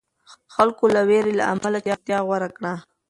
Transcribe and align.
خلکو 0.53 0.85
د 0.95 0.97
وېرې 1.09 1.33
له 1.39 1.43
امله 1.53 1.79
چوپتیا 1.85 2.17
غوره 2.27 2.49
کړه. 2.57 2.73